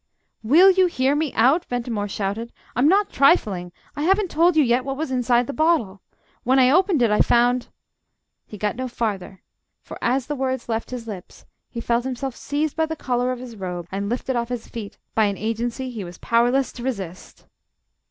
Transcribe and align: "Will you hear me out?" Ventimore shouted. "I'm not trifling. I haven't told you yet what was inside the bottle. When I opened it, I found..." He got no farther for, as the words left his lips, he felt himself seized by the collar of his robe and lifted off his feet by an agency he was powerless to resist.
"Will 0.41 0.71
you 0.71 0.87
hear 0.87 1.15
me 1.15 1.31
out?" 1.35 1.65
Ventimore 1.65 2.07
shouted. 2.07 2.51
"I'm 2.75 2.87
not 2.87 3.11
trifling. 3.11 3.71
I 3.95 4.01
haven't 4.01 4.31
told 4.31 4.55
you 4.55 4.63
yet 4.63 4.83
what 4.83 4.97
was 4.97 5.11
inside 5.11 5.45
the 5.45 5.53
bottle. 5.53 6.01
When 6.43 6.57
I 6.57 6.71
opened 6.71 7.03
it, 7.03 7.11
I 7.11 7.21
found..." 7.21 7.67
He 8.47 8.57
got 8.57 8.75
no 8.75 8.87
farther 8.87 9.43
for, 9.83 9.99
as 10.01 10.25
the 10.25 10.33
words 10.35 10.67
left 10.67 10.89
his 10.89 11.05
lips, 11.05 11.45
he 11.69 11.79
felt 11.79 12.03
himself 12.03 12.35
seized 12.35 12.75
by 12.75 12.87
the 12.87 12.95
collar 12.95 13.31
of 13.31 13.37
his 13.37 13.55
robe 13.55 13.85
and 13.91 14.09
lifted 14.09 14.35
off 14.35 14.49
his 14.49 14.67
feet 14.67 14.97
by 15.13 15.25
an 15.25 15.37
agency 15.37 15.91
he 15.91 16.03
was 16.03 16.17
powerless 16.17 16.71
to 16.71 16.83
resist. 16.83 17.45